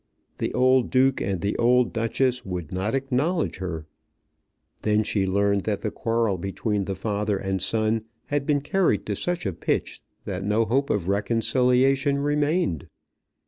[0.39, 3.85] The old Duke and the old Duchess would not acknowledge her.
[4.81, 9.15] Then she learned that the quarrel between the father and son had been carried to
[9.15, 12.87] such a pitch that no hope of reconciliation remained.